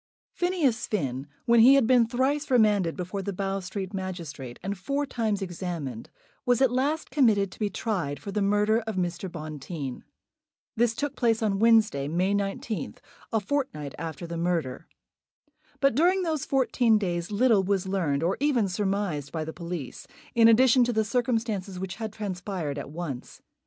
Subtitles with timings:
[0.33, 5.05] Phineas Finn, when he had been thrice remanded before the Bow Street magistrate, and four
[5.05, 6.09] times examined,
[6.43, 9.31] was at last committed to be tried for the murder of Mr.
[9.31, 10.03] Bonteen.
[10.75, 12.97] This took place on Wednesday, May 19th,
[13.31, 14.87] a fortnight after the murder.
[15.79, 20.47] But during those fourteen days little was learned, or even surmised, by the police, in
[20.47, 23.43] addition to the circumstances which had transpired at once.